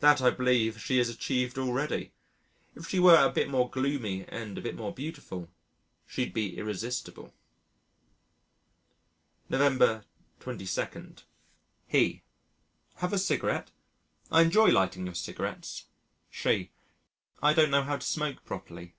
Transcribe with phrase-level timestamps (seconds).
[0.00, 2.14] That I believe she has achieved already....
[2.74, 5.50] If she were a bit more gloomy and a bit more beautiful,
[6.06, 7.34] she'd be irresistible.
[9.50, 10.06] November
[10.40, 11.16] 22.
[11.86, 12.22] He:
[12.94, 13.70] "Have a cigarette?
[14.32, 15.84] I enjoy lighting your cigarettes."
[16.30, 16.70] She:
[17.42, 18.94] "I don't know how to smoke properly."